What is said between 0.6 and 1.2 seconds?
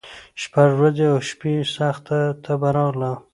ورځي او